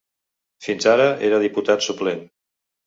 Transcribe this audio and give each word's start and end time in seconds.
Fins 0.69 0.89
ara 0.95 1.07
era 1.29 1.43
diputat 1.45 1.89
suplent. 1.91 2.29